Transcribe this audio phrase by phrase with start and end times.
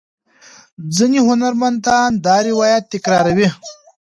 [0.95, 3.49] ځینې هنرمندان دا روایت تکراروي.